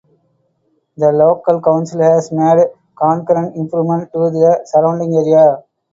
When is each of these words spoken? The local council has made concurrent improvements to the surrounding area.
The 0.97 1.11
local 1.11 1.61
council 1.61 2.01
has 2.01 2.31
made 2.31 2.65
concurrent 2.97 3.55
improvements 3.55 4.11
to 4.13 4.31
the 4.31 4.61
surrounding 4.65 5.13
area. 5.13 5.63